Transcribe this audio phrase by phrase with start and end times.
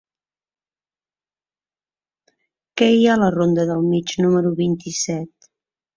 [2.81, 5.51] Què hi ha a la ronda del Mig número vint-i-set?